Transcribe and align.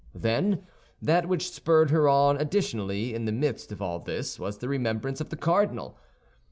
Then 0.15 0.63
that 0.99 1.27
which 1.29 1.51
spurred 1.51 1.91
her 1.91 2.09
on 2.09 2.35
additionally 2.37 3.13
in 3.13 3.25
the 3.25 3.31
midst 3.31 3.71
of 3.71 3.83
all 3.83 3.99
this 3.99 4.39
was 4.39 4.57
the 4.57 4.67
remembrance 4.67 5.21
of 5.21 5.29
the 5.29 5.37
cardinal. 5.37 5.95